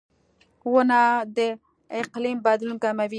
•ونه 0.71 1.01
د 1.37 1.39
اقلیم 1.99 2.37
بدلون 2.47 2.77
کموي. 2.83 3.09